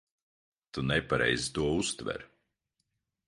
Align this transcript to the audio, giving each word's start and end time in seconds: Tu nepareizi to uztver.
Tu 0.71 0.83
nepareizi 0.91 1.53
to 1.57 1.67
uztver. 1.81 2.25